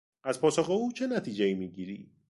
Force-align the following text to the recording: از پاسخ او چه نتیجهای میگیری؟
از 0.23 0.41
پاسخ 0.41 0.69
او 0.69 0.91
چه 0.91 1.07
نتیجهای 1.07 1.53
میگیری؟ 1.53 2.11